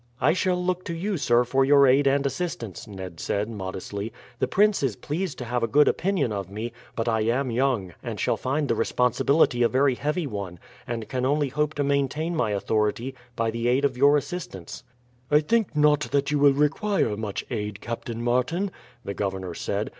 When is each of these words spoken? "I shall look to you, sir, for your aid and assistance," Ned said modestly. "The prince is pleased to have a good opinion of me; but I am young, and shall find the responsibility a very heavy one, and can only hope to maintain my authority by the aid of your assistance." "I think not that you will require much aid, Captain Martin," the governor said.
"I 0.19 0.33
shall 0.33 0.57
look 0.57 0.83
to 0.85 0.95
you, 0.95 1.17
sir, 1.17 1.43
for 1.43 1.63
your 1.63 1.85
aid 1.85 2.07
and 2.07 2.25
assistance," 2.25 2.87
Ned 2.87 3.19
said 3.19 3.47
modestly. 3.49 4.11
"The 4.39 4.47
prince 4.47 4.81
is 4.81 4.95
pleased 4.95 5.37
to 5.37 5.45
have 5.45 5.61
a 5.61 5.67
good 5.67 5.87
opinion 5.87 6.31
of 6.31 6.49
me; 6.49 6.73
but 6.95 7.07
I 7.07 7.21
am 7.21 7.51
young, 7.51 7.93
and 8.01 8.19
shall 8.19 8.35
find 8.35 8.67
the 8.67 8.73
responsibility 8.73 9.61
a 9.61 9.69
very 9.69 9.93
heavy 9.93 10.25
one, 10.25 10.57
and 10.87 11.07
can 11.07 11.23
only 11.23 11.49
hope 11.49 11.75
to 11.75 11.83
maintain 11.83 12.35
my 12.35 12.49
authority 12.49 13.13
by 13.35 13.51
the 13.51 13.67
aid 13.67 13.85
of 13.85 13.95
your 13.95 14.17
assistance." 14.17 14.83
"I 15.29 15.39
think 15.39 15.75
not 15.75 15.99
that 16.09 16.31
you 16.31 16.39
will 16.39 16.51
require 16.53 17.15
much 17.15 17.45
aid, 17.51 17.79
Captain 17.79 18.23
Martin," 18.23 18.71
the 19.05 19.13
governor 19.13 19.53
said. 19.53 19.89